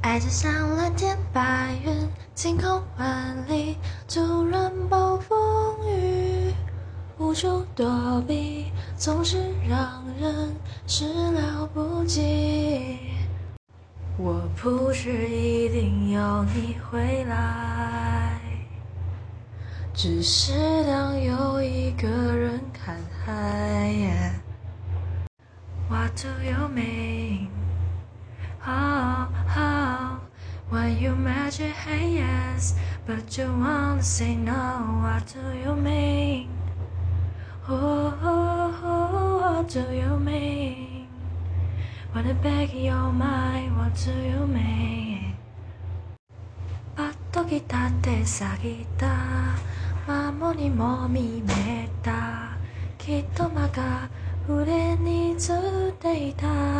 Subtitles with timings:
[0.00, 3.76] 爱就像蓝天白云，晴空万里，
[4.08, 5.36] 突然暴风
[5.90, 6.52] 雨，
[7.18, 7.84] 无处躲
[8.26, 8.66] 避，
[8.96, 9.38] 总是
[9.68, 10.54] 让人
[10.86, 12.96] 始料不及。
[14.18, 18.38] 我不是一定要你回来，
[19.94, 20.52] 只是
[20.86, 24.32] 当又一个人看海。
[25.90, 27.07] What do you mean?
[30.70, 32.74] Why you magic hey yes,
[33.06, 34.64] but you wanna say no,
[35.00, 36.52] what do you mean?
[37.66, 41.08] Oh, oh, oh what do you mean?
[42.14, 45.36] Wanna beg your mind, what do you mean?
[46.96, 49.08] パッと来たって下げた
[50.06, 52.48] まもにも見えた
[52.98, 54.10] きっと間が
[54.46, 56.77] 売れにずっていた